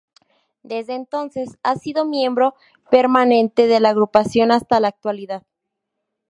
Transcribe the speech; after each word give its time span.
Desde 0.63 0.95
entonces 0.95 1.59
ha 1.61 1.75
sido 1.75 2.05
miembro 2.05 2.55
permanente 2.89 3.67
de 3.67 3.79
la 3.79 3.89
agrupación 3.89 4.51
hasta 4.51 4.79
la 4.79 4.87
actualidad. 4.87 5.43